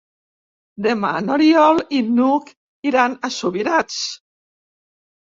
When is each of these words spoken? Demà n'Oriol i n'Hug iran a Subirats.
Demà 0.85 1.09
n'Oriol 1.25 1.81
i 1.97 1.99
n'Hug 2.13 2.49
iran 2.91 3.13
a 3.29 3.31
Subirats. 3.35 3.99